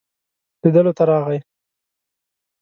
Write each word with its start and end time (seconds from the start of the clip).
لیدلو 0.61 0.91
ته 0.97 1.03
راغی. 1.09 1.39